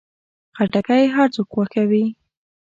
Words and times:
خټکی 0.57 1.03
هر 1.15 1.27
څوک 1.35 1.47
خوښوي. 1.53 2.05